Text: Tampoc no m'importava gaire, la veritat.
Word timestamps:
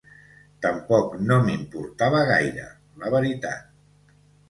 Tampoc 0.65 1.13
no 1.27 1.37
m'importava 1.45 2.25
gaire, 2.33 2.69
la 3.05 3.15
veritat. 3.19 3.73